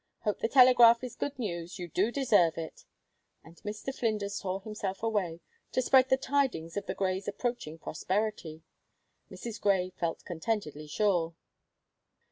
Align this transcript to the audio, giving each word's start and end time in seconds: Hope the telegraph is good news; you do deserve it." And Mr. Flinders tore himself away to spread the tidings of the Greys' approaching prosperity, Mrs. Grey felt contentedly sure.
Hope 0.21 0.39
the 0.39 0.47
telegraph 0.47 1.03
is 1.03 1.15
good 1.15 1.37
news; 1.37 1.77
you 1.77 1.87
do 1.87 2.09
deserve 2.11 2.57
it." 2.57 2.85
And 3.43 3.57
Mr. 3.57 3.93
Flinders 3.93 4.39
tore 4.39 4.59
himself 4.61 5.03
away 5.03 5.41
to 5.73 5.81
spread 5.83 6.09
the 6.09 6.17
tidings 6.17 6.75
of 6.75 6.87
the 6.87 6.95
Greys' 6.95 7.27
approaching 7.27 7.77
prosperity, 7.77 8.63
Mrs. 9.29 9.61
Grey 9.61 9.91
felt 9.91 10.25
contentedly 10.25 10.87
sure. 10.87 11.35